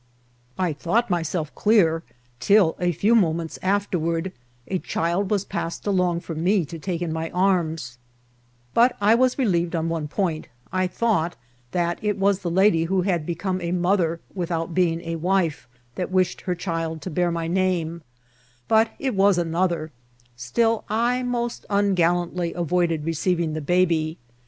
I 0.57 0.73
thought 0.73 1.11
myself 1.11 1.53
clear, 1.53 2.01
till, 2.39 2.75
a 2.79 2.91
few 2.91 3.13
moments 3.13 3.59
afterward, 3.61 4.31
a 4.67 4.79
child 4.79 5.29
was 5.29 5.45
passed 5.45 5.85
along 5.85 6.21
for 6.21 6.33
me 6.33 6.65
to 6.65 6.79
take 6.79 7.03
in 7.03 7.13
my 7.13 7.29
arms; 7.29 7.99
but 8.73 8.97
I 8.99 9.13
was 9.13 9.37
relieved 9.37 9.75
on 9.75 9.89
one 9.89 10.07
point: 10.07 10.47
I 10.73 10.87
thought 10.87 11.35
that 11.69 11.99
it 12.01 12.17
was 12.17 12.39
the 12.39 12.49
lady 12.49 12.85
who 12.85 13.03
had 13.03 13.27
become 13.27 13.61
a 13.61 13.71
mother 13.71 14.19
without 14.33 14.73
being 14.73 15.01
a 15.01 15.17
wife, 15.17 15.67
that 15.93 16.09
wished 16.09 16.41
her 16.41 16.55
child 16.55 17.03
to 17.03 17.11
bear 17.11 17.29
my 17.29 17.47
name, 17.47 18.01
but 18.67 18.89
it 18.97 19.13
was 19.13 19.37
another; 19.37 19.91
still 20.35 20.83
I 20.89 21.21
most 21.21 21.63
un 21.69 21.93
gallantly 21.93 22.53
avoided 22.55 23.05
receiving 23.05 23.53
the 23.53 23.61
baby. 23.61 24.17